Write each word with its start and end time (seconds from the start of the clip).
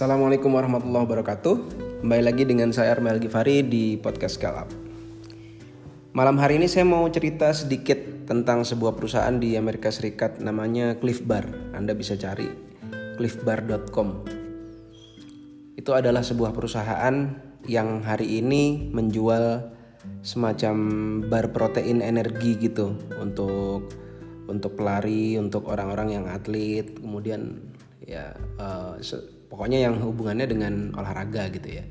Assalamualaikum 0.00 0.56
warahmatullahi 0.56 1.04
wabarakatuh. 1.04 1.54
Kembali 2.00 2.24
lagi 2.24 2.48
dengan 2.48 2.72
saya 2.72 2.96
Armel 2.96 3.20
Gifari 3.20 3.60
di 3.60 4.00
podcast 4.00 4.40
Scale 4.40 4.64
Malam 6.16 6.40
hari 6.40 6.56
ini 6.56 6.72
saya 6.72 6.88
mau 6.88 7.04
cerita 7.12 7.52
sedikit 7.52 8.24
tentang 8.24 8.64
sebuah 8.64 8.96
perusahaan 8.96 9.36
di 9.36 9.60
Amerika 9.60 9.92
Serikat 9.92 10.40
namanya 10.40 10.96
Cliff 10.96 11.20
Bar. 11.20 11.44
Anda 11.76 11.92
bisa 11.92 12.16
cari 12.16 12.48
cliffbar.com 13.20 14.24
Itu 15.76 15.92
adalah 15.92 16.24
sebuah 16.24 16.56
perusahaan 16.56 17.36
yang 17.68 18.00
hari 18.00 18.40
ini 18.40 18.88
menjual 18.96 19.68
semacam 20.24 20.76
bar 21.28 21.52
protein 21.52 22.00
energi 22.00 22.56
gitu 22.56 22.96
untuk 23.20 23.92
untuk 24.48 24.80
pelari, 24.80 25.36
untuk 25.36 25.68
orang-orang 25.68 26.16
yang 26.16 26.24
atlet, 26.24 26.88
kemudian 26.88 27.68
ya 28.00 28.32
uh, 28.56 28.96
pokoknya 29.50 29.90
yang 29.90 29.98
hubungannya 29.98 30.46
dengan 30.46 30.94
olahraga 30.94 31.50
gitu 31.50 31.82
ya. 31.82 31.84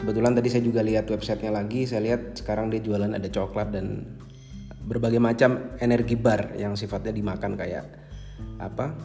Kebetulan 0.00 0.32
tadi 0.32 0.48
saya 0.48 0.64
juga 0.64 0.80
lihat 0.80 1.10
websitenya 1.10 1.52
lagi 1.52 1.84
saya 1.84 2.00
lihat 2.00 2.38
sekarang 2.38 2.72
dia 2.72 2.80
jualan 2.80 3.12
ada 3.12 3.28
coklat 3.28 3.74
dan 3.74 4.16
berbagai 4.86 5.20
macam 5.20 5.76
energi 5.82 6.16
bar 6.16 6.56
yang 6.56 6.78
sifatnya 6.78 7.12
dimakan 7.12 7.58
kayak 7.58 7.84
apa? 8.62 8.96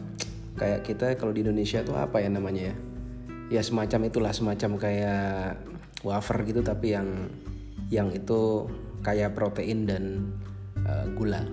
Kayak 0.56 0.88
kita 0.88 1.06
kalau 1.20 1.36
di 1.36 1.44
Indonesia 1.44 1.84
tuh 1.84 2.00
apa 2.00 2.22
ya 2.24 2.32
namanya 2.32 2.72
ya? 2.72 2.74
Ya 3.52 3.62
semacam 3.62 4.08
itulah 4.08 4.32
semacam 4.32 4.80
kayak 4.80 5.60
wafer 6.00 6.38
gitu 6.48 6.64
tapi 6.64 6.96
yang 6.96 7.28
yang 7.92 8.08
itu 8.14 8.70
kayak 9.04 9.36
protein 9.36 9.84
dan 9.84 10.32
uh, 10.88 11.04
gula. 11.12 11.44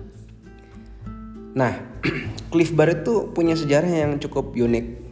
Nah 1.52 1.76
Cliff 2.50 2.72
Bar 2.72 3.04
itu 3.04 3.28
punya 3.36 3.54
sejarah 3.60 3.92
yang 3.92 4.16
cukup 4.16 4.56
unik 4.56 5.03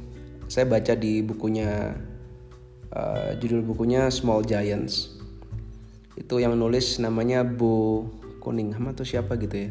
saya 0.52 0.68
baca 0.68 0.92
di 0.92 1.24
bukunya 1.24 1.96
uh, 2.92 3.32
judul 3.40 3.64
bukunya 3.64 4.12
Small 4.12 4.44
Giants. 4.44 5.16
Itu 6.12 6.44
yang 6.44 6.60
nulis 6.60 7.00
namanya 7.00 7.40
Bo 7.40 8.04
Cunningham 8.44 8.92
atau 8.92 9.00
siapa 9.00 9.40
gitu 9.40 9.64
ya. 9.64 9.70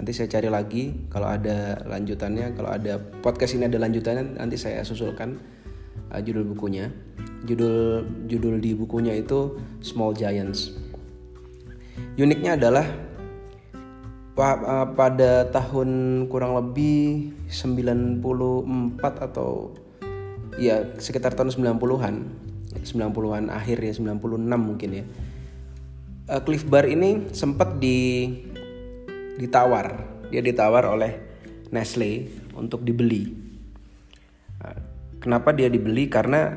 Nanti 0.00 0.16
saya 0.16 0.32
cari 0.32 0.48
lagi 0.48 1.04
kalau 1.12 1.28
ada 1.28 1.84
lanjutannya 1.84 2.56
kalau 2.56 2.72
ada 2.72 2.96
podcast 3.20 3.60
ini 3.60 3.68
ada 3.68 3.76
lanjutannya 3.76 4.40
nanti 4.40 4.56
saya 4.56 4.80
susulkan 4.88 5.36
uh, 6.08 6.20
judul 6.24 6.48
bukunya. 6.48 6.88
Judul 7.44 8.08
judul 8.24 8.56
di 8.56 8.72
bukunya 8.72 9.12
itu 9.12 9.60
Small 9.84 10.16
Giants. 10.16 10.72
Uniknya 12.16 12.56
adalah 12.56 12.88
uh, 14.40 14.88
pada 14.96 15.44
tahun 15.52 16.24
kurang 16.32 16.56
lebih 16.56 17.36
94 17.52 18.24
atau 19.04 19.76
ya 20.56 20.96
sekitar 20.96 21.36
tahun 21.36 21.52
90-an 21.52 22.14
90-an 22.86 23.50
akhir 23.50 23.78
ya 23.82 23.92
96 23.96 24.46
mungkin 24.54 24.90
ya. 25.02 25.04
Uh, 26.26 26.42
Cliff 26.42 26.66
Bar 26.66 26.86
ini 26.86 27.30
sempat 27.34 27.78
di 27.78 28.30
ditawar. 29.38 30.02
Dia 30.30 30.42
ditawar 30.42 30.86
oleh 30.90 31.12
Nestle 31.70 32.30
untuk 32.54 32.82
dibeli. 32.82 33.30
Uh, 34.62 34.78
kenapa 35.22 35.54
dia 35.54 35.70
dibeli? 35.70 36.10
Karena 36.10 36.50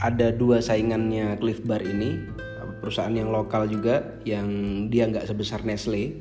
ada 0.00 0.32
dua 0.32 0.60
saingannya 0.60 1.40
Cliff 1.40 1.64
Bar 1.64 1.84
ini 1.84 2.36
perusahaan 2.80 3.10
yang 3.10 3.34
lokal 3.34 3.66
juga 3.66 4.20
yang 4.22 4.46
dia 4.92 5.08
nggak 5.10 5.26
sebesar 5.26 5.66
Nestle. 5.66 6.14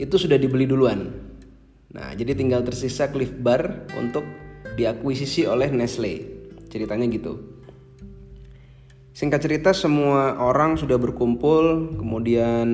Itu 0.00 0.16
sudah 0.16 0.40
dibeli 0.40 0.64
duluan. 0.64 1.12
Nah 1.94 2.10
jadi 2.16 2.34
tinggal 2.34 2.64
tersisa 2.64 3.06
Cliff 3.12 3.30
Bar 3.36 3.88
untuk 3.94 4.24
diakuisisi 4.74 5.46
oleh 5.46 5.70
Nestle. 5.72 6.26
Ceritanya 6.70 7.06
gitu. 7.10 7.60
Singkat 9.10 9.40
cerita 9.42 9.70
semua 9.74 10.38
orang 10.38 10.78
sudah 10.78 10.96
berkumpul, 10.96 11.92
kemudian 11.98 12.68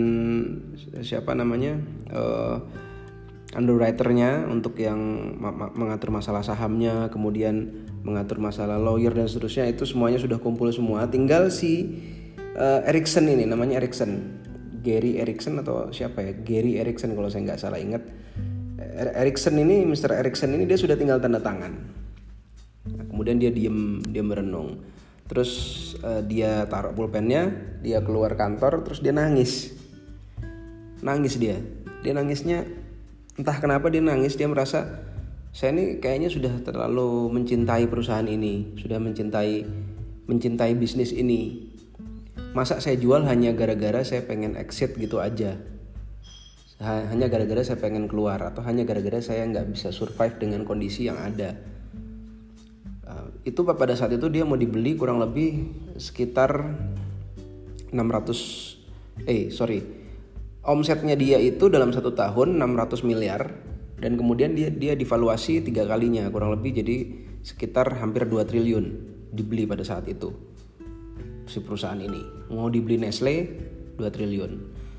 siapa 1.03 1.35
namanya 1.35 1.81
uh, 2.13 2.63
underwriternya 3.57 4.47
untuk 4.47 4.79
yang 4.79 5.01
mengatur 5.75 6.13
masalah 6.13 6.45
sahamnya, 6.45 7.09
kemudian 7.11 7.89
mengatur 8.05 8.39
masalah 8.39 8.79
lawyer 8.79 9.11
dan 9.11 9.27
seterusnya 9.27 9.67
itu 9.67 9.89
semuanya 9.89 10.21
sudah 10.23 10.39
kumpul 10.39 10.71
semua. 10.71 11.09
Tinggal 11.11 11.51
si 11.51 11.99
uh, 12.55 12.85
Erickson 12.87 13.27
ini 13.27 13.49
namanya 13.49 13.83
Erickson, 13.83 14.39
Gary 14.85 15.19
Erickson 15.19 15.59
atau 15.59 15.91
siapa 15.91 16.21
ya? 16.21 16.33
Gary 16.37 16.79
Erickson 16.79 17.17
kalau 17.19 17.27
saya 17.33 17.43
nggak 17.49 17.59
salah 17.59 17.81
ingat 17.81 18.07
Erikson 18.97 19.57
ini 19.61 19.85
Mr. 19.85 20.13
Erikson 20.17 20.57
ini 20.57 20.65
dia 20.65 20.79
sudah 20.81 20.97
tinggal 20.97 21.21
tanda 21.21 21.41
tangan 21.41 21.96
kemudian 23.17 23.41
dia 23.41 23.49
diem 23.49 24.05
dia 24.05 24.21
merenung. 24.21 24.85
Terus 25.25 25.51
uh, 26.05 26.21
dia 26.21 26.69
taruh 26.69 26.93
pulpennya 26.93 27.49
dia 27.81 28.05
keluar 28.05 28.37
kantor 28.37 28.85
terus 28.85 29.01
dia 29.01 29.17
nangis. 29.17 29.73
Nangis 31.01 31.41
dia. 31.41 31.57
Dia 32.05 32.13
nangisnya 32.13 32.69
entah 33.41 33.57
kenapa 33.57 33.89
dia 33.89 34.05
nangis 34.05 34.37
dia 34.37 34.45
merasa 34.53 35.01
saya 35.57 35.73
ini 35.73 35.97
kayaknya 35.97 36.29
sudah 36.29 36.53
terlalu 36.61 37.33
mencintai 37.33 37.89
perusahaan 37.89 38.29
ini 38.29 38.77
sudah 38.77 39.01
mencintai 39.01 39.65
mencintai 40.29 40.77
bisnis 40.77 41.17
ini. 41.17 41.73
Masa 42.53 42.85
saya 42.85 43.01
jual 43.01 43.25
hanya 43.25 43.57
gara-gara 43.57 44.05
saya 44.05 44.29
pengen 44.29 44.61
exit 44.61 44.93
gitu 45.01 45.25
aja. 45.25 45.57
Hanya 46.85 47.33
gara-gara 47.33 47.65
saya 47.65 47.81
pengen 47.81 48.05
keluar 48.05 48.45
atau 48.45 48.61
hanya 48.69 48.85
gara-gara 48.85 49.25
saya 49.25 49.49
nggak 49.49 49.73
bisa 49.73 49.89
survive 49.89 50.37
dengan 50.37 50.69
kondisi 50.69 51.09
yang 51.09 51.17
ada 51.17 51.57
itu 53.47 53.63
pada 53.63 53.95
saat 53.95 54.11
itu 54.11 54.27
dia 54.27 54.43
mau 54.43 54.59
dibeli 54.59 54.99
kurang 54.99 55.23
lebih 55.23 55.71
sekitar 55.95 56.67
600 57.95 59.31
eh 59.31 59.55
sorry. 59.55 59.87
Omsetnya 60.67 61.15
dia 61.15 61.39
itu 61.39 61.71
dalam 61.71 61.95
satu 61.95 62.11
tahun 62.11 62.59
600 62.59 63.07
miliar 63.07 63.55
dan 64.03 64.19
kemudian 64.19 64.59
dia 64.59 64.67
dia 64.67 64.99
divaluasi 64.99 65.63
tiga 65.63 65.87
kalinya 65.87 66.27
kurang 66.27 66.59
lebih 66.59 66.83
jadi 66.83 67.07
sekitar 67.47 68.03
hampir 68.03 68.27
2 68.27 68.43
triliun 68.43 68.85
dibeli 69.31 69.63
pada 69.63 69.87
saat 69.87 70.11
itu 70.11 70.35
si 71.47 71.63
perusahaan 71.63 72.03
ini. 72.03 72.51
Mau 72.51 72.67
dibeli 72.67 72.99
Nestle 72.99 73.47
2 73.95 74.03
triliun. 74.11 74.53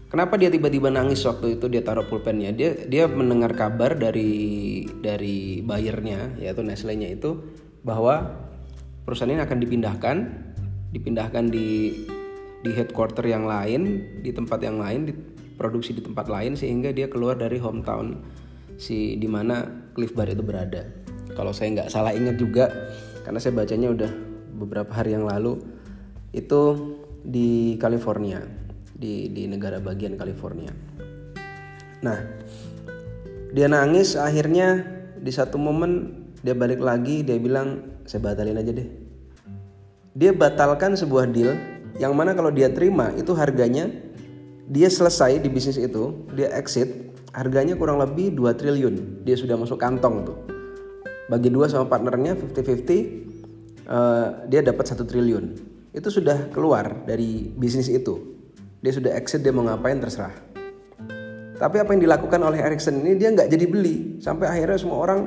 Kenapa 0.08 0.40
dia 0.40 0.48
tiba-tiba 0.48 0.88
nangis 0.88 1.20
waktu 1.28 1.60
itu 1.60 1.68
dia 1.68 1.84
taruh 1.84 2.08
pulpennya? 2.08 2.56
Dia 2.56 2.88
dia 2.88 3.12
mendengar 3.12 3.52
kabar 3.60 3.92
dari 4.00 4.88
dari 5.04 5.60
bayarnya 5.60 6.40
yaitu 6.40 6.64
Nestle-nya 6.64 7.12
itu 7.12 7.44
bahwa 7.88 8.36
perusahaan 9.08 9.32
ini 9.32 9.40
akan 9.40 9.58
dipindahkan, 9.64 10.18
dipindahkan 10.92 11.48
di 11.48 11.96
di 12.68 12.72
headquarter 12.76 13.24
yang 13.24 13.48
lain, 13.48 14.04
di 14.20 14.36
tempat 14.36 14.60
yang 14.60 14.84
lain, 14.84 15.08
diproduksi 15.08 15.96
di 15.96 16.04
tempat 16.04 16.28
lain 16.28 16.60
sehingga 16.60 16.92
dia 16.92 17.08
keluar 17.08 17.40
dari 17.40 17.56
hometown 17.64 18.20
si 18.76 19.16
di 19.16 19.26
mana 19.32 19.64
Cliff 19.96 20.12
Bar 20.12 20.28
itu 20.28 20.44
berada. 20.44 20.84
Kalau 21.32 21.56
saya 21.56 21.72
nggak 21.80 21.90
salah 21.90 22.12
ingat 22.12 22.36
juga 22.36 22.68
karena 23.24 23.40
saya 23.40 23.56
bacanya 23.56 23.88
udah 23.96 24.12
beberapa 24.60 24.92
hari 24.92 25.16
yang 25.16 25.24
lalu 25.24 25.64
itu 26.36 26.94
di 27.24 27.80
California 27.80 28.44
di 28.92 29.32
di 29.32 29.48
negara 29.48 29.80
bagian 29.80 30.20
California. 30.20 30.74
Nah, 32.04 32.20
dia 33.54 33.68
nangis 33.72 34.18
akhirnya 34.20 34.84
di 35.18 35.32
satu 35.34 35.58
momen 35.58 36.27
dia 36.48 36.56
balik 36.56 36.80
lagi 36.80 37.28
dia 37.28 37.36
bilang 37.36 38.00
saya 38.08 38.24
batalin 38.24 38.56
aja 38.56 38.72
deh. 38.72 38.88
Dia 40.16 40.32
batalkan 40.32 40.96
sebuah 40.96 41.28
deal 41.36 41.60
yang 42.00 42.16
mana 42.16 42.32
kalau 42.32 42.48
dia 42.48 42.72
terima 42.72 43.12
itu 43.20 43.36
harganya 43.36 43.92
dia 44.72 44.88
selesai 44.88 45.44
di 45.44 45.52
bisnis 45.52 45.76
itu, 45.76 46.24
dia 46.32 46.48
exit, 46.56 47.12
harganya 47.36 47.76
kurang 47.76 48.00
lebih 48.00 48.32
2 48.32 48.56
triliun. 48.56 49.28
Dia 49.28 49.36
sudah 49.36 49.60
masuk 49.60 49.76
kantong 49.76 50.24
tuh. 50.24 50.38
Bagi 51.28 51.52
dua 51.52 51.68
sama 51.68 51.92
partnernya 51.92 52.40
50-50 52.40 52.56
uh, 52.56 52.72
eh, 52.72 54.28
dia 54.48 54.64
dapat 54.64 54.88
satu 54.88 55.04
triliun. 55.04 55.60
Itu 55.92 56.08
sudah 56.08 56.48
keluar 56.56 57.04
dari 57.04 57.52
bisnis 57.52 57.92
itu 57.92 58.38
dia 58.82 58.94
sudah 58.94 59.12
exit 59.18 59.42
dia 59.42 59.54
mau 59.54 59.66
ngapain 59.66 59.98
terserah 59.98 60.34
tapi 61.58 61.82
apa 61.82 61.90
yang 61.98 62.02
dilakukan 62.06 62.38
oleh 62.38 62.62
Erickson 62.62 63.02
ini 63.02 63.18
dia 63.18 63.34
nggak 63.34 63.50
jadi 63.50 63.66
beli 63.66 64.22
sampai 64.22 64.46
akhirnya 64.46 64.78
semua 64.78 65.02
orang 65.02 65.20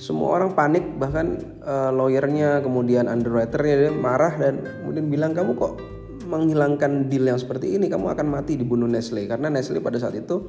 semua 0.00 0.40
orang 0.40 0.56
panik 0.56 0.96
bahkan 0.96 1.36
uh, 1.60 1.92
lawyernya 1.92 2.64
kemudian 2.64 3.04
underwriternya 3.04 3.74
dia 3.76 3.92
marah 3.92 4.32
dan 4.40 4.64
kemudian 4.80 5.12
bilang 5.12 5.36
kamu 5.36 5.52
kok 5.60 5.76
menghilangkan 6.24 7.12
deal 7.12 7.28
yang 7.28 7.36
seperti 7.36 7.76
ini 7.76 7.92
kamu 7.92 8.08
akan 8.16 8.26
mati 8.32 8.56
dibunuh 8.56 8.88
Nestle 8.88 9.28
karena 9.28 9.52
Nestle 9.52 9.84
pada 9.84 10.00
saat 10.00 10.16
itu 10.16 10.48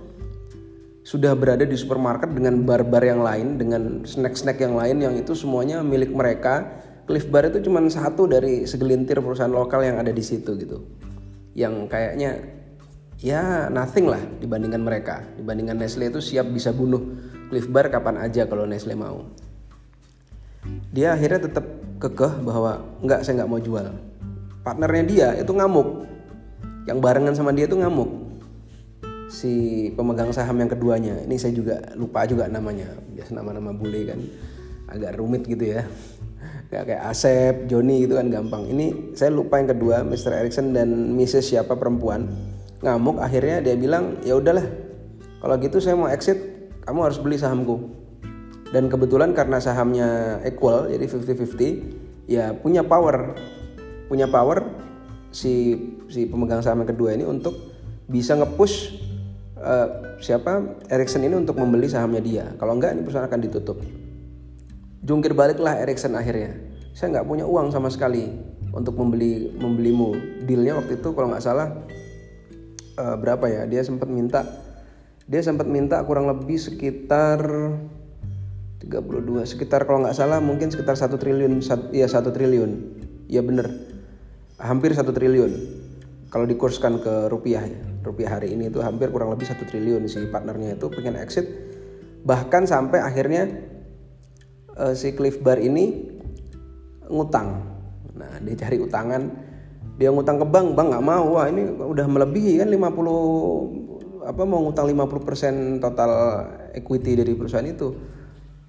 sudah 1.04 1.36
berada 1.36 1.68
di 1.68 1.76
supermarket 1.76 2.32
dengan 2.32 2.64
bar-bar 2.64 3.04
yang 3.04 3.20
lain 3.20 3.60
dengan 3.60 4.08
snack-snack 4.08 4.62
yang 4.64 4.80
lain 4.80 5.04
yang 5.04 5.14
itu 5.20 5.36
semuanya 5.36 5.84
milik 5.84 6.16
mereka 6.16 6.80
Cliff 7.10 7.28
Bar 7.28 7.52
itu 7.52 7.60
cuma 7.66 7.84
satu 7.92 8.30
dari 8.30 8.64
segelintir 8.64 9.20
perusahaan 9.20 9.52
lokal 9.52 9.84
yang 9.84 10.00
ada 10.00 10.14
di 10.14 10.24
situ 10.24 10.56
gitu 10.56 10.80
yang 11.58 11.92
kayaknya 11.92 12.62
ya 13.22 13.70
nothing 13.70 14.10
lah 14.10 14.20
dibandingkan 14.42 14.82
mereka. 14.82 15.24
Dibandingkan 15.38 15.78
Nestle 15.78 16.10
itu 16.10 16.20
siap 16.20 16.50
bisa 16.50 16.74
bunuh 16.74 17.00
Cliff 17.54 17.70
Bar 17.70 17.94
kapan 17.94 18.20
aja 18.20 18.50
kalau 18.50 18.66
Nestle 18.66 18.98
mau. 18.98 19.30
Dia 20.92 21.18
akhirnya 21.18 21.50
tetap 21.50 21.66
kekeh 22.02 22.42
bahwa 22.42 22.82
enggak 23.02 23.22
saya 23.22 23.42
nggak 23.42 23.50
mau 23.50 23.62
jual. 23.62 23.88
Partnernya 24.62 25.04
dia 25.06 25.28
itu 25.38 25.52
ngamuk. 25.54 26.06
Yang 26.86 26.98
barengan 27.02 27.34
sama 27.38 27.54
dia 27.54 27.66
itu 27.66 27.78
ngamuk. 27.78 28.10
Si 29.32 29.54
pemegang 29.94 30.34
saham 30.34 30.58
yang 30.62 30.70
keduanya. 30.70 31.22
Ini 31.26 31.36
saya 31.38 31.54
juga 31.54 31.82
lupa 31.98 32.26
juga 32.26 32.46
namanya. 32.50 32.90
Biasa 33.14 33.38
nama-nama 33.38 33.74
bule 33.74 34.06
kan. 34.06 34.20
Agak 34.92 35.18
rumit 35.18 35.46
gitu 35.46 35.78
ya. 35.78 35.86
Nggak 36.70 36.84
kayak 36.88 37.04
Asep, 37.10 37.56
Joni 37.70 38.06
gitu 38.06 38.18
kan 38.18 38.28
gampang. 38.30 38.70
Ini 38.70 39.16
saya 39.18 39.34
lupa 39.34 39.58
yang 39.62 39.72
kedua 39.72 40.06
Mr. 40.06 40.46
Erickson 40.46 40.74
dan 40.74 41.14
Mrs. 41.18 41.54
siapa 41.54 41.78
perempuan. 41.78 42.30
Ngamuk 42.82 43.22
akhirnya 43.22 43.62
dia 43.62 43.78
bilang 43.78 44.22
ya 44.26 44.38
udahlah. 44.38 44.66
Kalau 45.42 45.56
gitu 45.58 45.82
saya 45.82 45.98
mau 45.98 46.10
exit 46.10 46.38
kamu 46.86 47.00
harus 47.02 47.18
beli 47.22 47.38
sahamku 47.38 48.01
dan 48.72 48.88
kebetulan 48.88 49.36
karena 49.36 49.60
sahamnya 49.60 50.40
equal 50.48 50.88
jadi 50.88 51.04
50-50 51.04 52.28
ya 52.32 52.56
punya 52.56 52.88
power. 52.88 53.36
Punya 54.08 54.28
power 54.28 54.68
si 55.32 55.76
si 56.12 56.28
pemegang 56.28 56.64
saham 56.64 56.84
yang 56.84 56.92
kedua 56.92 57.16
ini 57.16 57.24
untuk 57.24 57.56
bisa 58.08 58.36
ngepush 58.36 58.96
uh, 59.60 60.20
siapa 60.20 60.84
Ericsson 60.92 61.24
ini 61.28 61.36
untuk 61.36 61.60
membeli 61.60 61.88
sahamnya 61.88 62.24
dia. 62.24 62.46
Kalau 62.60 62.76
enggak 62.76 62.96
ini 62.96 63.04
perusahaan 63.04 63.28
akan 63.28 63.42
ditutup. 63.44 63.78
Jungkir 65.04 65.36
baliklah 65.36 65.80
Ericsson 65.84 66.16
akhirnya. 66.16 66.56
Saya 66.96 67.20
nggak 67.20 67.28
punya 67.28 67.48
uang 67.48 67.72
sama 67.72 67.88
sekali 67.92 68.28
untuk 68.72 68.96
membeli 68.96 69.52
membelimu. 69.56 70.16
Dealnya 70.48 70.80
waktu 70.80 71.00
itu 71.00 71.12
kalau 71.12 71.32
nggak 71.32 71.44
salah 71.44 71.76
uh, 73.00 73.16
berapa 73.20 73.48
ya? 73.48 73.62
Dia 73.68 73.84
sempat 73.84 74.08
minta 74.08 74.48
dia 75.28 75.40
sempat 75.40 75.68
minta 75.68 76.04
kurang 76.04 76.28
lebih 76.28 76.60
sekitar 76.60 77.40
32 78.82 79.46
sekitar 79.46 79.86
kalau 79.86 80.02
nggak 80.02 80.18
salah 80.18 80.42
mungkin 80.42 80.74
sekitar 80.74 80.98
satu 80.98 81.22
triliun 81.22 81.62
ya 81.94 82.10
satu 82.10 82.34
triliun. 82.34 82.72
Ya 83.30 83.46
bener. 83.46 83.70
Hampir 84.58 84.98
satu 84.98 85.14
triliun. 85.14 85.54
Kalau 86.34 86.50
dikurskan 86.50 86.98
ke 87.04 87.30
rupiah 87.30 87.62
ya 87.62 87.82
rupiah 88.02 88.40
hari 88.40 88.58
ini 88.58 88.74
itu 88.74 88.82
hampir 88.82 89.14
kurang 89.14 89.30
lebih 89.30 89.46
satu 89.46 89.62
triliun 89.70 90.10
si 90.10 90.26
partnernya 90.26 90.82
itu 90.82 90.90
pengen 90.90 91.14
exit. 91.22 91.46
Bahkan 92.26 92.66
sampai 92.66 93.06
akhirnya 93.06 93.46
uh, 94.78 94.98
si 94.98 95.14
Cliff 95.14 95.38
Bar 95.46 95.62
ini 95.62 96.10
ngutang. 97.06 97.62
Nah 98.18 98.42
dia 98.42 98.56
cari 98.66 98.82
utangan. 98.82 99.22
Dia 100.02 100.10
ngutang 100.10 100.42
ke 100.42 100.46
bank 100.50 100.74
bank 100.74 100.88
nggak 100.90 101.06
mau. 101.06 101.38
Wah 101.38 101.46
ini 101.46 101.70
udah 101.70 102.10
melebihi 102.10 102.66
kan 102.66 102.70
50 102.74 104.22
apa 104.22 104.42
mau 104.46 104.62
ngutang 104.66 104.86
50% 104.90 105.82
total 105.82 106.12
equity 106.78 107.18
dari 107.18 107.34
perusahaan 107.34 107.66
itu 107.66 108.21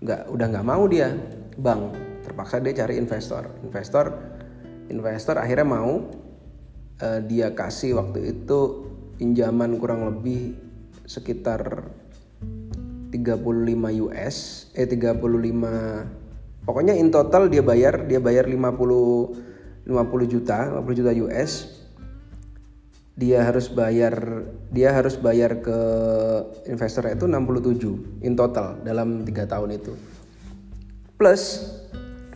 nggak 0.02 0.28
udah 0.28 0.46
nggak 0.50 0.66
mau 0.66 0.84
dia. 0.90 1.14
Bank. 1.56 1.94
Terpaksa 2.22 2.62
dia 2.62 2.84
cari 2.84 2.98
investor. 2.98 3.46
Investor 3.62 4.06
investor 4.92 5.40
akhirnya 5.40 5.66
mau 5.66 6.10
uh, 7.00 7.20
dia 7.24 7.56
kasih 7.56 7.96
waktu 7.96 8.36
itu 8.36 8.92
pinjaman 9.16 9.80
kurang 9.80 10.04
lebih 10.08 10.54
sekitar 11.08 11.88
35 13.12 14.06
US 14.08 14.36
eh 14.72 14.88
35 14.88 16.64
pokoknya 16.64 16.94
in 16.96 17.12
total 17.12 17.48
dia 17.52 17.60
bayar 17.60 18.08
dia 18.08 18.20
bayar 18.20 18.48
50 18.48 19.88
50 19.88 20.32
juta 20.32 20.80
50 20.80 20.98
juta 20.98 21.12
US 21.28 21.81
dia 23.12 23.44
harus 23.44 23.68
bayar 23.68 24.48
dia 24.72 24.88
harus 24.88 25.20
bayar 25.20 25.60
ke 25.60 25.78
investor 26.64 27.04
itu 27.12 27.28
67 27.28 28.24
in 28.24 28.32
total 28.32 28.80
dalam 28.80 29.24
tiga 29.28 29.44
tahun 29.44 29.76
itu. 29.76 29.92
Plus 31.20 31.68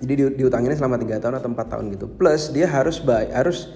jadi 0.05 0.13
di, 0.13 0.25
diutanginnya 0.45 0.77
selama 0.77 1.01
tiga 1.01 1.17
tahun 1.17 1.41
atau 1.41 1.49
empat 1.49 1.67
tahun 1.73 1.85
gitu. 1.97 2.07
Plus 2.13 2.53
dia 2.53 2.69
harus 2.69 3.01
bay, 3.01 3.33
harus 3.33 3.73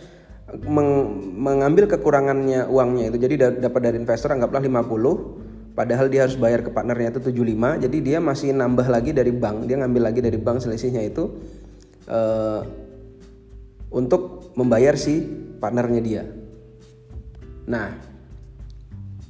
meng, 0.69 1.17
mengambil 1.41 1.89
kekurangannya 1.89 2.69
uangnya 2.69 3.09
itu. 3.09 3.17
Jadi 3.17 3.35
dapat 3.65 3.81
dari 3.81 3.97
investor 3.97 4.37
anggaplah 4.37 4.61
50 4.61 5.51
padahal 5.73 6.13
dia 6.13 6.29
harus 6.29 6.37
bayar 6.37 6.61
ke 6.61 6.69
partnernya 6.69 7.17
itu 7.17 7.33
75 7.33 7.87
jadi 7.87 7.97
dia 8.03 8.19
masih 8.19 8.53
nambah 8.53 8.91
lagi 8.91 9.15
dari 9.15 9.31
bank 9.31 9.71
dia 9.71 9.79
ngambil 9.79 10.13
lagi 10.13 10.21
dari 10.21 10.37
bank 10.37 10.61
selisihnya 10.67 11.07
itu 11.07 11.31
uh, 12.11 12.61
untuk 13.89 14.53
membayar 14.59 14.99
si 14.99 15.23
partnernya 15.63 16.03
dia 16.03 16.23
Nah, 17.71 17.95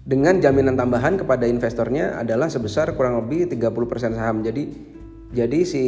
dengan 0.01 0.41
jaminan 0.41 0.75
tambahan 0.75 1.21
kepada 1.21 1.45
investornya 1.45 2.17
adalah 2.17 2.49
sebesar 2.49 2.97
kurang 2.97 3.21
lebih 3.21 3.53
30% 3.53 4.17
saham. 4.17 4.41
Jadi 4.41 4.65
jadi 5.31 5.61
si 5.63 5.85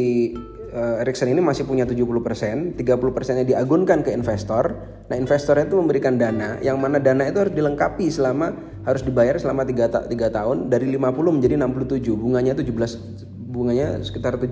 uh, 0.71 1.01
Ericsson 1.03 1.33
ini 1.33 1.41
masih 1.43 1.67
punya 1.67 1.83
70%, 1.83 2.79
30%-nya 2.79 3.43
diagunkan 3.43 4.05
ke 4.05 4.15
investor. 4.15 4.77
Nah, 5.09 5.15
investornya 5.19 5.67
itu 5.67 5.75
memberikan 5.75 6.15
dana 6.15 6.61
yang 6.63 6.79
mana 6.79 7.03
dana 7.03 7.27
itu 7.27 7.41
harus 7.41 7.51
dilengkapi 7.51 8.07
selama 8.07 8.55
harus 8.87 9.03
dibayar 9.03 9.35
selama 9.35 9.67
3, 9.67 9.91
ta 9.91 9.99
3 10.07 10.13
tahun 10.13 10.57
dari 10.71 10.87
50 10.93 11.35
menjadi 11.35 11.55
67. 11.59 12.15
Bunganya 12.15 12.53
17 12.55 13.33
bunganya 13.53 14.01
sekitar 14.01 14.39
17 14.39 14.49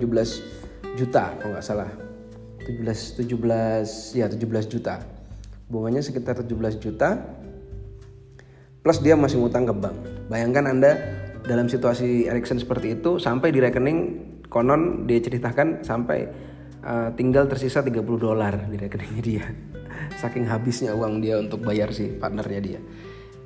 juta 0.98 1.32
kalau 1.40 1.56
nggak 1.56 1.64
salah. 1.64 1.90
17 2.62 3.24
17 3.24 4.18
ya 4.18 4.26
17 4.28 4.68
juta. 4.68 5.02
Bunganya 5.72 6.04
sekitar 6.04 6.36
17 6.36 6.76
juta 6.76 7.40
plus 8.82 8.98
dia 8.98 9.14
masih 9.14 9.38
ngutang 9.38 9.64
ke 9.64 9.74
bank. 9.74 9.96
Bayangkan 10.26 10.66
Anda 10.66 10.98
dalam 11.46 11.70
situasi 11.70 12.26
Erickson 12.26 12.58
seperti 12.58 12.98
itu 12.98 13.18
sampai 13.18 13.54
di 13.54 13.62
rekening 13.62 13.98
konon 14.50 15.06
dia 15.06 15.22
ceritakan 15.22 15.86
sampai 15.86 16.26
uh, 16.82 17.08
tinggal 17.14 17.46
tersisa 17.46 17.80
30 17.82 18.02
dolar 18.18 18.66
di 18.66 18.76
rekeningnya 18.76 19.22
dia. 19.30 19.46
Saking 20.18 20.50
habisnya 20.50 20.92
uang 20.92 21.22
dia 21.22 21.38
untuk 21.38 21.62
bayar 21.62 21.94
si 21.94 22.10
partnernya 22.10 22.60
dia. 22.60 22.80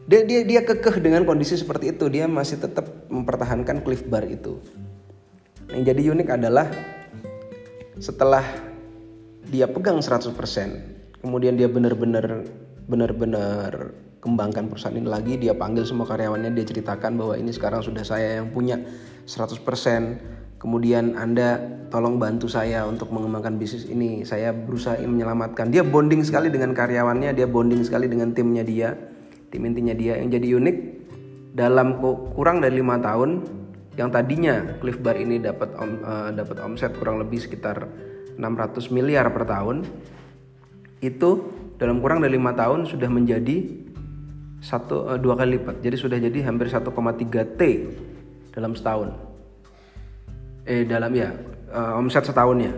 Dia 0.06 0.22
dia 0.22 0.40
dia 0.46 0.60
kekeh 0.62 1.02
dengan 1.02 1.26
kondisi 1.26 1.58
seperti 1.58 1.90
itu, 1.90 2.06
dia 2.06 2.30
masih 2.30 2.62
tetap 2.62 3.10
mempertahankan 3.10 3.82
Cliff 3.82 4.06
Bar 4.06 4.22
itu. 4.22 4.62
Yang 5.66 5.82
jadi 5.82 6.02
unik 6.14 6.28
adalah 6.30 6.70
setelah 7.98 8.46
dia 9.50 9.66
pegang 9.66 9.98
100%, 9.98 10.30
kemudian 11.26 11.58
dia 11.58 11.66
benar-benar 11.66 12.46
benar-benar 12.86 13.98
kembangkan 14.26 14.66
perusahaan 14.66 14.98
ini 14.98 15.06
lagi 15.06 15.38
dia 15.38 15.54
panggil 15.54 15.86
semua 15.86 16.10
karyawannya 16.10 16.50
dia 16.50 16.66
ceritakan 16.66 17.14
bahwa 17.14 17.38
ini 17.38 17.54
sekarang 17.54 17.86
sudah 17.86 18.02
saya 18.02 18.42
yang 18.42 18.50
punya 18.50 18.82
100% 19.30 19.62
kemudian 20.58 21.14
Anda 21.14 21.62
tolong 21.88 22.18
bantu 22.18 22.50
saya 22.50 22.82
untuk 22.84 23.14
mengembangkan 23.14 23.54
bisnis 23.56 23.86
ini. 23.86 24.26
Saya 24.26 24.50
berusaha 24.50 24.98
menyelamatkan. 24.98 25.70
Dia 25.70 25.86
bonding 25.86 26.26
sekali 26.26 26.50
dengan 26.50 26.74
karyawannya 26.74 27.30
dia 27.36 27.46
bonding 27.46 27.86
sekali 27.86 28.10
dengan 28.10 28.34
timnya 28.34 28.66
dia. 28.66 28.98
Tim 29.54 29.62
intinya 29.62 29.94
dia 29.94 30.18
yang 30.18 30.28
jadi 30.32 30.58
unik. 30.58 30.76
Dalam 31.56 32.02
kurang 32.36 32.60
dari 32.60 32.82
lima 32.82 33.00
tahun 33.00 33.46
yang 33.96 34.12
tadinya 34.12 34.76
Cliff 34.76 35.00
Bar 35.00 35.16
ini 35.16 35.40
dapat 35.40 35.72
om, 35.80 36.04
uh, 36.04 36.28
dapat 36.34 36.60
omset 36.60 36.92
kurang 37.00 37.16
lebih 37.16 37.40
sekitar 37.40 37.88
600 38.36 38.92
miliar 38.92 39.32
per 39.32 39.48
tahun 39.48 39.80
itu 41.00 41.30
dalam 41.80 42.04
kurang 42.04 42.20
dari 42.20 42.36
lima 42.36 42.52
tahun 42.52 42.84
sudah 42.84 43.08
menjadi 43.08 43.85
satu 44.60 45.12
uh, 45.14 45.18
dua 45.20 45.36
kali 45.36 45.60
lipat. 45.60 45.80
Jadi 45.84 45.96
sudah 45.96 46.18
jadi 46.20 46.38
hampir 46.48 46.68
1,3 46.68 46.90
T 47.56 47.60
dalam 48.52 48.72
setahun. 48.72 49.12
Eh 50.66 50.84
dalam 50.88 51.12
ya 51.12 51.30
uh, 51.72 52.00
omset 52.00 52.24
setahun 52.24 52.58
ya. 52.60 52.72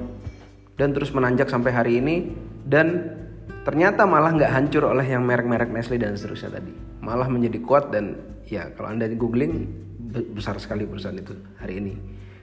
Dan 0.78 0.94
terus 0.94 1.10
menanjak 1.10 1.50
sampai 1.50 1.74
hari 1.74 1.98
ini 1.98 2.30
dan 2.62 3.18
ternyata 3.66 4.06
malah 4.06 4.30
nggak 4.30 4.52
hancur 4.54 4.86
oleh 4.86 5.04
yang 5.04 5.26
merek-merek 5.26 5.74
Nestle 5.74 5.98
dan 5.98 6.14
seterusnya 6.14 6.62
tadi. 6.62 6.70
Malah 7.02 7.26
menjadi 7.26 7.58
kuat 7.62 7.90
dan 7.90 8.14
ya 8.46 8.70
kalau 8.78 8.94
anda 8.94 9.10
googling 9.10 9.66
besar 10.08 10.56
sekali 10.56 10.88
perusahaan 10.88 11.18
itu 11.18 11.36
hari 11.60 11.82
ini 11.84 11.94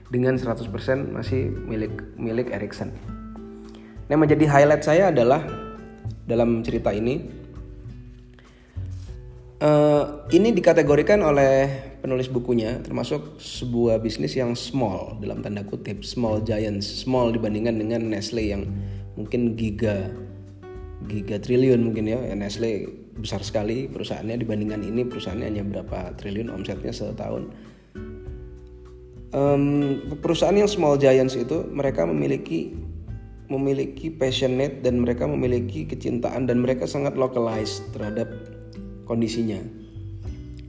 dengan 0.06 0.38
100% 0.38 0.70
masih 1.10 1.50
milik 1.50 2.14
milik 2.14 2.54
Ericsson. 2.54 2.94
Nah, 4.06 4.14
yang 4.14 4.22
menjadi 4.22 4.46
highlight 4.46 4.84
saya 4.86 5.10
adalah 5.10 5.42
dalam 6.26 6.62
cerita 6.62 6.94
ini 6.94 7.26
Uh, 9.56 10.28
ini 10.36 10.52
dikategorikan 10.52 11.24
oleh 11.24 11.72
penulis 12.04 12.28
bukunya 12.28 12.76
termasuk 12.84 13.40
sebuah 13.40 14.04
bisnis 14.04 14.36
yang 14.36 14.52
small 14.52 15.16
dalam 15.16 15.40
tanda 15.40 15.64
kutip 15.64 16.04
small 16.04 16.44
giants 16.44 16.84
small 16.84 17.32
dibandingkan 17.32 17.80
dengan 17.80 18.04
Nestle 18.04 18.52
yang 18.52 18.68
mungkin 19.16 19.56
giga 19.56 20.12
giga 21.08 21.40
triliun 21.40 21.88
mungkin 21.88 22.04
ya. 22.04 22.20
Nestle 22.36 22.84
besar 23.16 23.40
sekali 23.40 23.88
perusahaannya 23.88 24.44
dibandingkan 24.44 24.84
ini 24.84 25.08
perusahaannya 25.08 25.48
hanya 25.48 25.64
berapa 25.64 26.12
triliun 26.20 26.52
omsetnya 26.52 26.92
setahun. 26.92 27.48
Um, 29.32 30.04
perusahaan 30.20 30.52
yang 30.52 30.68
small 30.68 31.00
giants 31.00 31.32
itu 31.32 31.64
mereka 31.72 32.04
memiliki 32.04 32.76
memiliki 33.48 34.12
passionate 34.12 34.84
dan 34.84 35.00
mereka 35.00 35.24
memiliki 35.24 35.88
kecintaan 35.88 36.44
dan 36.44 36.60
mereka 36.60 36.84
sangat 36.84 37.16
localized 37.16 37.88
terhadap 37.96 38.28
kondisinya. 39.06 39.62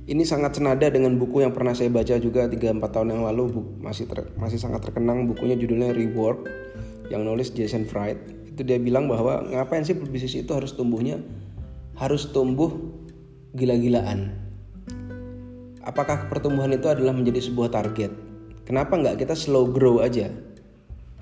Ini 0.07 0.23
sangat 0.23 0.55
senada 0.55 0.87
dengan 0.87 1.19
buku 1.19 1.43
yang 1.43 1.51
pernah 1.51 1.75
saya 1.75 1.91
baca 1.91 2.15
juga 2.15 2.47
3-4 2.47 2.79
tahun 2.79 3.19
yang 3.19 3.27
lalu. 3.27 3.59
Masih 3.83 4.07
ter, 4.07 4.23
masih 4.39 4.55
sangat 4.55 4.87
terkenang 4.87 5.27
bukunya 5.27 5.59
judulnya 5.59 5.91
Rework 5.91 6.47
yang 7.11 7.27
nulis 7.27 7.51
Jason 7.51 7.83
Fried. 7.83 8.15
Itu 8.47 8.63
dia 8.63 8.79
bilang 8.79 9.11
bahwa 9.11 9.43
ngapain 9.51 9.83
sih 9.83 9.99
bisnis 9.99 10.39
itu 10.39 10.55
harus 10.55 10.71
tumbuhnya 10.71 11.19
harus 11.97 12.29
tumbuh 12.29 12.71
gila-gilaan? 13.57 14.31
Apakah 15.81 16.29
pertumbuhan 16.29 16.71
itu 16.71 16.87
adalah 16.87 17.11
menjadi 17.11 17.49
sebuah 17.49 17.73
target? 17.73 18.13
Kenapa 18.69 18.99
nggak 18.99 19.23
kita 19.25 19.33
slow 19.33 19.65
grow 19.67 20.03
aja? 20.03 20.29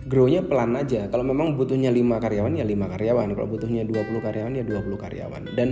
Grow-nya 0.05 0.45
pelan 0.45 0.77
aja. 0.77 1.09
Kalau 1.09 1.25
memang 1.25 1.57
butuhnya 1.57 1.89
5 1.89 2.21
karyawan 2.21 2.61
ya 2.61 2.65
5 2.65 2.93
karyawan. 2.93 3.27
Kalau 3.33 3.47
butuhnya 3.49 3.81
20 3.89 4.21
karyawan 4.21 4.53
ya 4.53 4.61
20 4.61 5.01
karyawan. 5.01 5.43
Dan 5.57 5.67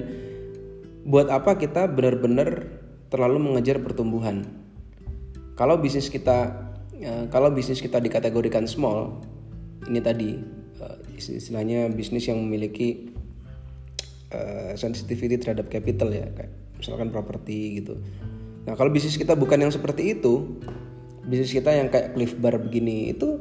buat 1.03 1.27
apa 1.27 1.59
kita 1.59 1.91
benar-benar 1.91 2.67
terlalu 3.11 3.51
mengejar 3.51 3.79
pertumbuhan? 3.83 4.47
Kalau 5.53 5.77
bisnis 5.77 6.09
kita 6.09 6.49
ya, 6.97 7.27
kalau 7.29 7.53
bisnis 7.53 7.83
kita 7.83 8.01
dikategorikan 8.01 8.65
small 8.65 9.21
ini 9.85 9.99
tadi 9.99 10.39
uh, 10.79 10.97
istilahnya 11.13 11.91
bisnis 11.91 12.25
yang 12.25 12.41
memiliki 12.41 13.13
uh, 14.33 14.73
sensitivity 14.73 15.37
terhadap 15.37 15.69
capital 15.69 16.09
ya 16.09 16.25
kayak 16.33 16.51
misalkan 16.79 17.13
properti 17.13 17.83
gitu. 17.83 17.99
Nah 18.63 18.73
kalau 18.79 18.89
bisnis 18.89 19.19
kita 19.19 19.35
bukan 19.35 19.61
yang 19.61 19.73
seperti 19.75 20.17
itu 20.17 20.57
bisnis 21.27 21.55
kita 21.55 21.71
yang 21.71 21.87
kayak 21.91 22.15
cliff 22.15 22.35
bar 22.39 22.59
begini 22.59 23.11
itu 23.15 23.39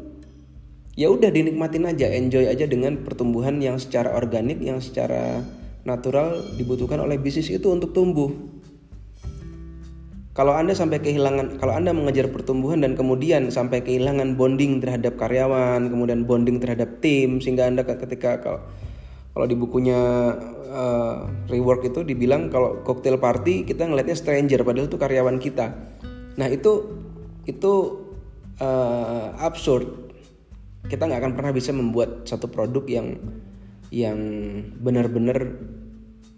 ya 0.95 1.09
udah 1.09 1.33
dinikmatin 1.33 1.89
aja 1.89 2.07
enjoy 2.13 2.45
aja 2.47 2.69
dengan 2.69 3.01
pertumbuhan 3.01 3.59
yang 3.59 3.81
secara 3.81 4.13
organik 4.13 4.61
yang 4.61 4.79
secara 4.79 5.41
natural 5.83 6.43
dibutuhkan 6.55 7.03
oleh 7.03 7.19
bisnis 7.19 7.51
itu 7.51 7.69
untuk 7.71 7.91
tumbuh 7.91 8.31
kalau 10.33 10.57
Anda 10.57 10.73
sampai 10.73 11.05
kehilangan, 11.05 11.61
kalau 11.61 11.77
Anda 11.77 11.93
mengejar 11.93 12.33
pertumbuhan 12.33 12.81
dan 12.81 12.97
kemudian 12.97 13.53
sampai 13.53 13.85
kehilangan 13.85 14.41
bonding 14.41 14.81
terhadap 14.81 15.21
karyawan, 15.21 15.93
kemudian 15.93 16.25
bonding 16.25 16.57
terhadap 16.57 17.05
tim, 17.05 17.37
sehingga 17.37 17.69
Anda 17.69 17.85
ketika 17.85 18.41
kalau 18.41 18.65
kalau 19.37 19.45
di 19.45 19.53
bukunya 19.53 20.01
uh, 20.73 21.29
rework 21.53 21.85
itu 21.85 22.01
dibilang 22.01 22.49
kalau 22.49 22.81
cocktail 22.81 23.21
party 23.21 23.69
kita 23.69 23.85
ngelihatnya 23.85 24.17
stranger 24.17 24.65
padahal 24.65 24.89
itu 24.89 24.97
karyawan 24.97 25.37
kita. 25.37 25.77
Nah 26.41 26.49
itu 26.49 26.89
itu 27.45 27.73
uh, 28.57 29.37
absurd. 29.37 29.85
Kita 30.89 31.13
nggak 31.13 31.29
akan 31.29 31.33
pernah 31.37 31.53
bisa 31.53 31.77
membuat 31.77 32.25
satu 32.25 32.49
produk 32.49 32.89
yang 32.89 33.21
yang 33.93 34.19
benar-benar 34.81 35.53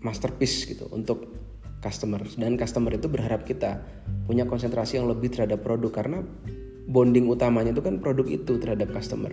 masterpiece 0.02 0.66
gitu 0.66 0.90
untuk 0.90 1.30
customer 1.78 2.20
dan 2.34 2.58
customer 2.58 2.90
itu 2.98 3.06
berharap 3.06 3.46
kita 3.46 3.78
punya 4.26 4.42
konsentrasi 4.42 4.98
yang 4.98 5.06
lebih 5.06 5.30
terhadap 5.30 5.62
produk 5.62 5.94
karena 5.94 6.18
bonding 6.90 7.30
utamanya 7.30 7.70
itu 7.70 7.80
kan 7.80 8.02
produk 8.02 8.26
itu 8.26 8.58
terhadap 8.58 8.90
customer. 8.90 9.30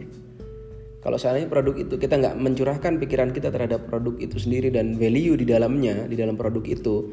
Kalau 1.02 1.18
seandainya 1.18 1.50
produk 1.50 1.74
itu 1.82 1.98
kita 1.98 2.22
nggak 2.22 2.38
mencurahkan 2.38 3.02
pikiran 3.02 3.34
kita 3.34 3.50
terhadap 3.50 3.90
produk 3.90 4.14
itu 4.22 4.38
sendiri 4.38 4.70
dan 4.70 4.94
value 4.94 5.34
di 5.34 5.50
dalamnya 5.50 6.06
di 6.06 6.14
dalam 6.14 6.38
produk 6.38 6.62
itu 6.62 7.10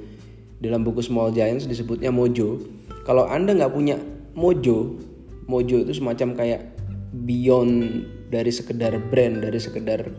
dalam 0.61 0.85
buku 0.85 1.01
Small 1.01 1.33
Giants 1.33 1.65
disebutnya 1.65 2.13
mojo. 2.13 2.61
Kalau 3.09 3.25
anda 3.25 3.57
nggak 3.57 3.73
punya 3.73 3.97
mojo, 4.37 5.01
mojo 5.49 5.77
itu 5.81 5.97
semacam 5.97 6.37
kayak 6.37 6.61
beyond 7.25 8.05
dari 8.29 8.53
sekedar 8.53 8.93
brand, 9.09 9.41
dari 9.41 9.57
sekedar 9.57 10.13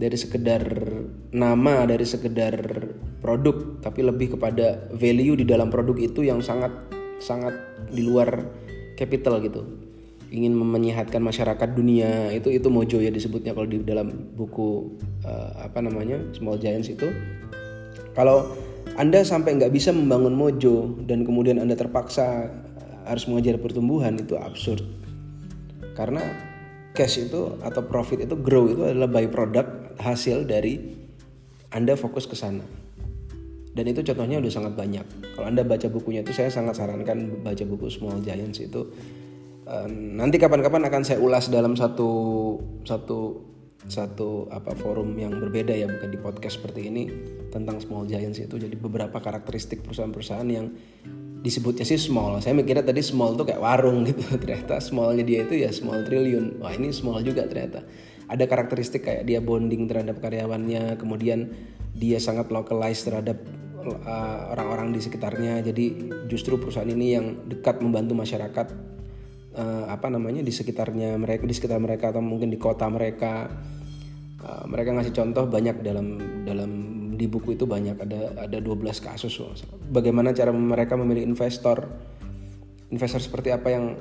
dari 0.00 0.16
sekedar 0.16 0.64
nama, 1.36 1.84
dari 1.84 2.08
sekedar 2.08 2.56
produk, 3.20 3.76
tapi 3.84 4.00
lebih 4.00 4.40
kepada 4.40 4.88
value 4.96 5.36
di 5.36 5.44
dalam 5.44 5.68
produk 5.68 6.00
itu 6.00 6.24
yang 6.24 6.40
sangat 6.40 6.72
sangat 7.20 7.52
di 7.92 8.08
luar 8.08 8.48
capital 8.96 9.44
gitu. 9.44 9.60
Ingin 10.32 10.56
menyehatkan 10.56 11.20
masyarakat 11.20 11.76
dunia 11.76 12.32
itu 12.32 12.48
itu 12.48 12.72
mojo 12.72 12.96
ya 12.96 13.12
disebutnya 13.12 13.52
kalau 13.52 13.68
di 13.68 13.84
dalam 13.84 14.32
buku 14.40 14.96
uh, 15.28 15.68
apa 15.68 15.84
namanya 15.84 16.16
Small 16.32 16.56
Giants 16.56 16.88
itu. 16.88 17.12
Kalau 18.16 18.56
anda 18.96 19.20
sampai 19.20 19.60
nggak 19.60 19.74
bisa 19.74 19.92
membangun 19.92 20.32
mojo 20.32 20.96
dan 21.04 21.28
kemudian 21.28 21.60
anda 21.60 21.76
terpaksa 21.76 22.48
harus 23.04 23.28
mengejar 23.28 23.60
pertumbuhan 23.60 24.16
itu 24.16 24.38
absurd. 24.40 24.80
Karena 25.92 26.24
cash 26.94 27.20
itu 27.20 27.58
atau 27.60 27.82
profit 27.84 28.24
itu 28.24 28.34
grow 28.38 28.70
itu 28.70 28.82
adalah 28.86 29.10
byproduct 29.10 29.79
hasil 30.00 30.48
dari 30.48 30.80
Anda 31.70 31.94
fokus 31.94 32.26
ke 32.26 32.34
sana. 32.34 32.64
Dan 33.70 33.86
itu 33.86 34.02
contohnya 34.02 34.42
udah 34.42 34.50
sangat 34.50 34.74
banyak. 34.74 35.06
Kalau 35.38 35.46
Anda 35.46 35.62
baca 35.62 35.86
bukunya 35.86 36.26
itu 36.26 36.34
saya 36.34 36.50
sangat 36.50 36.82
sarankan 36.82 37.46
baca 37.46 37.62
buku 37.62 37.86
Small 37.86 38.18
Giants 38.24 38.58
itu. 38.58 38.90
nanti 39.94 40.34
kapan-kapan 40.34 40.82
akan 40.90 41.06
saya 41.06 41.22
ulas 41.22 41.46
dalam 41.46 41.78
satu 41.78 42.10
satu 42.82 43.38
satu 43.86 44.50
apa 44.50 44.74
forum 44.74 45.14
yang 45.14 45.30
berbeda 45.38 45.70
ya 45.70 45.86
bukan 45.86 46.10
di 46.10 46.18
podcast 46.18 46.58
seperti 46.58 46.90
ini 46.90 47.06
tentang 47.54 47.78
Small 47.78 48.10
Giants 48.10 48.42
itu 48.42 48.58
jadi 48.58 48.74
beberapa 48.74 49.22
karakteristik 49.22 49.86
perusahaan-perusahaan 49.86 50.50
yang 50.50 50.74
disebutnya 51.40 51.88
sih 51.88 51.96
small 51.96 52.36
saya 52.44 52.52
mikirnya 52.52 52.84
tadi 52.84 53.00
small 53.00 53.32
tuh 53.32 53.48
kayak 53.48 53.64
warung 53.64 54.04
gitu 54.04 54.20
ternyata 54.42 54.76
smallnya 54.76 55.24
dia 55.24 55.48
itu 55.48 55.64
ya 55.64 55.72
small 55.72 56.04
triliun 56.04 56.60
wah 56.60 56.72
ini 56.76 56.92
small 56.92 57.24
juga 57.24 57.48
ternyata 57.48 57.80
ada 58.30 58.46
karakteristik 58.46 59.02
kayak 59.02 59.26
dia 59.26 59.42
bonding 59.42 59.90
terhadap 59.90 60.22
karyawannya 60.22 60.94
kemudian 60.96 61.50
dia 61.90 62.22
sangat 62.22 62.54
localized 62.54 63.02
terhadap 63.10 63.42
uh, 63.82 64.54
orang-orang 64.54 64.94
di 64.94 65.02
sekitarnya 65.02 65.66
jadi 65.66 65.86
justru 66.30 66.54
perusahaan 66.56 66.88
ini 66.88 67.06
yang 67.18 67.26
dekat 67.50 67.82
membantu 67.82 68.14
masyarakat 68.14 68.70
uh, 69.58 69.84
apa 69.90 70.06
namanya 70.06 70.46
di 70.46 70.54
sekitarnya 70.54 71.18
mereka 71.18 71.42
di 71.42 71.54
sekitar 71.54 71.82
mereka 71.82 72.14
atau 72.14 72.22
mungkin 72.22 72.54
di 72.54 72.58
kota 72.60 72.86
mereka 72.86 73.50
uh, 74.46 74.64
mereka 74.70 74.94
ngasih 74.94 75.14
contoh 75.14 75.50
banyak 75.50 75.82
dalam 75.82 76.06
dalam 76.46 76.70
di 77.20 77.28
buku 77.28 77.52
itu 77.52 77.68
banyak 77.68 78.00
ada 78.00 78.48
ada 78.48 78.58
12 78.64 78.80
kasus. 79.04 79.44
Bagaimana 79.92 80.32
cara 80.32 80.56
mereka 80.56 80.96
memilih 80.96 81.28
investor? 81.28 81.84
Investor 82.88 83.20
seperti 83.20 83.52
apa 83.52 83.68
yang 83.68 83.92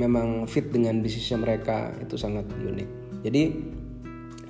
memang 0.00 0.48
fit 0.48 0.72
dengan 0.72 1.04
bisnisnya 1.04 1.36
mereka 1.36 1.92
itu 2.00 2.16
sangat 2.16 2.48
unik. 2.48 3.01
Jadi 3.22 3.42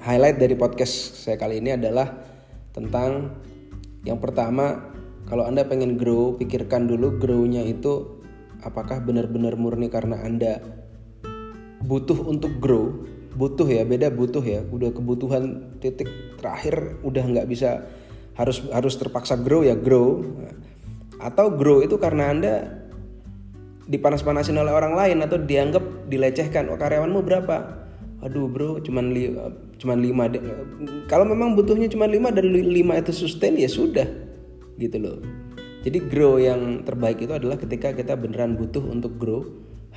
highlight 0.00 0.40
dari 0.40 0.56
podcast 0.56 1.20
saya 1.20 1.36
kali 1.36 1.60
ini 1.60 1.76
adalah 1.76 2.08
tentang 2.72 3.36
yang 4.02 4.18
pertama 4.18 4.90
kalau 5.28 5.46
Anda 5.46 5.68
pengen 5.68 6.00
grow, 6.00 6.34
pikirkan 6.40 6.90
dulu 6.90 7.20
grow-nya 7.20 7.62
itu 7.62 8.20
apakah 8.64 8.98
benar-benar 9.04 9.54
murni 9.54 9.86
karena 9.92 10.18
Anda 10.24 10.58
butuh 11.84 12.26
untuk 12.26 12.58
grow. 12.58 13.06
Butuh 13.32 13.64
ya 13.64 13.84
beda 13.88 14.12
butuh 14.12 14.44
ya. 14.44 14.60
Udah 14.66 14.92
kebutuhan 14.92 15.76
titik 15.80 16.08
terakhir 16.36 17.00
udah 17.00 17.24
nggak 17.24 17.48
bisa 17.48 17.80
harus 18.36 18.60
harus 18.72 18.94
terpaksa 18.96 19.40
grow 19.40 19.64
ya 19.64 19.76
grow. 19.76 20.20
Atau 21.22 21.54
grow 21.54 21.80
itu 21.80 21.96
karena 21.96 22.34
anda 22.34 22.54
dipanas-panasin 23.86 24.58
oleh 24.58 24.74
orang 24.74 24.94
lain 24.94 25.22
atau 25.22 25.38
dianggap 25.38 26.06
dilecehkan 26.10 26.70
oh 26.70 26.78
karyawanmu 26.78 27.20
berapa 27.22 27.81
aduh 28.22 28.46
bro 28.46 28.78
cuman 28.78 29.10
li, 29.10 29.34
cuman 29.82 29.98
lima 29.98 30.30
kalau 31.10 31.26
memang 31.26 31.58
butuhnya 31.58 31.90
cuma 31.90 32.06
lima 32.06 32.30
dan 32.30 32.54
lima 32.54 32.94
itu 33.02 33.10
sustain 33.10 33.58
ya 33.58 33.66
sudah 33.66 34.06
gitu 34.78 34.96
loh. 34.98 35.18
Jadi 35.82 35.98
grow 36.06 36.38
yang 36.38 36.86
terbaik 36.86 37.18
itu 37.18 37.34
adalah 37.34 37.58
ketika 37.58 37.90
kita 37.90 38.14
beneran 38.14 38.54
butuh 38.54 38.82
untuk 38.86 39.18
grow 39.18 39.42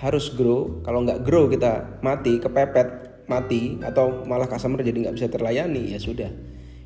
harus 0.02 0.34
grow. 0.34 0.82
Kalau 0.82 1.06
nggak 1.06 1.22
grow 1.22 1.46
kita 1.46 2.02
mati 2.02 2.42
kepepet 2.42 3.22
mati 3.30 3.78
atau 3.82 4.26
malah 4.26 4.50
customer 4.50 4.82
jadi 4.82 5.10
nggak 5.10 5.16
bisa 5.16 5.28
terlayani 5.30 5.94
ya 5.94 6.00
sudah. 6.02 6.30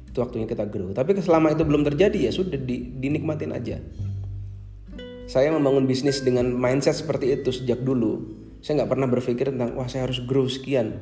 Itu 0.03 0.19
waktunya 0.19 0.46
kita 0.51 0.67
grow. 0.67 0.91
Tapi 0.91 1.15
selama 1.24 1.55
itu 1.55 1.63
belum 1.63 1.88
terjadi 1.88 2.27
ya 2.27 2.31
sudah 2.36 2.60
di, 2.60 2.91
dinikmatin 3.00 3.55
aja. 3.55 3.79
Saya 5.29 5.53
membangun 5.53 5.86
bisnis 5.86 6.25
dengan 6.25 6.51
mindset 6.51 7.00
seperti 7.00 7.39
itu 7.39 7.53
sejak 7.53 7.79
dulu. 7.86 8.36
Saya 8.60 8.84
nggak 8.84 8.91
pernah 8.91 9.08
berpikir 9.08 9.55
tentang 9.55 9.79
wah 9.79 9.88
saya 9.88 10.10
harus 10.10 10.19
grow 10.27 10.43
sekian 10.51 11.00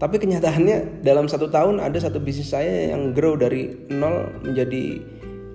tapi 0.00 0.16
kenyataannya 0.18 1.04
dalam 1.04 1.26
satu 1.30 1.50
tahun 1.50 1.78
ada 1.78 1.98
satu 1.98 2.18
bisnis 2.18 2.50
saya 2.50 2.90
yang 2.94 3.14
grow 3.14 3.38
dari 3.38 3.86
nol 3.92 4.30
menjadi 4.42 4.98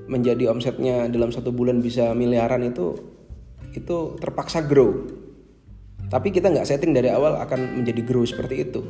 menjadi 0.07 0.49
omsetnya 0.49 1.11
dalam 1.11 1.35
satu 1.35 1.51
bulan 1.51 1.83
bisa 1.83 2.15
miliaran 2.15 2.63
itu 2.63 2.95
itu 3.75 4.17
terpaksa 4.17 4.63
grow. 4.63 5.05
Tapi 6.07 6.31
kita 6.31 6.47
nggak 6.47 6.63
setting 6.63 6.95
dari 6.95 7.11
awal 7.11 7.35
akan 7.43 7.83
menjadi 7.83 8.01
grow 8.07 8.23
seperti 8.23 8.63
itu. 8.63 8.81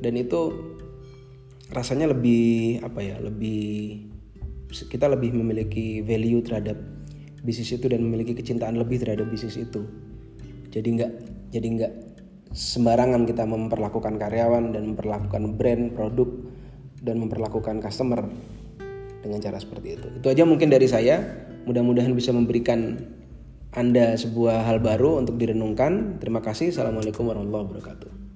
Dan 0.00 0.16
itu 0.16 0.56
rasanya 1.68 2.08
lebih 2.08 2.80
apa 2.80 3.04
ya 3.04 3.20
lebih 3.20 4.00
kita 4.72 5.04
lebih 5.12 5.36
memiliki 5.36 6.00
value 6.00 6.40
terhadap 6.40 6.80
bisnis 7.44 7.76
itu 7.76 7.84
dan 7.92 8.00
memiliki 8.00 8.32
kecintaan 8.32 8.80
lebih 8.80 9.04
terhadap 9.04 9.28
bisnis 9.28 9.60
itu. 9.60 9.84
Jadi 10.72 10.88
nggak 10.96 11.12
jadi 11.52 11.66
nggak 11.76 11.92
sembarangan 12.52 13.28
kita 13.28 13.44
memperlakukan 13.44 14.16
karyawan 14.16 14.72
dan 14.72 14.94
memperlakukan 14.94 15.42
brand 15.56 15.84
produk 15.92 16.28
dan 17.02 17.16
memperlakukan 17.22 17.78
customer 17.84 18.26
dengan 19.22 19.38
cara 19.42 19.58
seperti 19.60 19.88
itu. 19.98 20.06
Itu 20.18 20.26
aja 20.32 20.42
mungkin 20.48 20.72
dari 20.72 20.88
saya. 20.88 21.20
Mudah-mudahan 21.68 22.16
bisa 22.16 22.32
memberikan 22.32 22.96
anda 23.76 24.16
sebuah 24.16 24.64
hal 24.64 24.80
baru 24.80 25.20
untuk 25.20 25.36
direnungkan. 25.36 26.16
Terima 26.16 26.40
kasih. 26.40 26.72
Assalamualaikum 26.72 27.28
warahmatullahi 27.28 27.66
wabarakatuh 27.68 28.27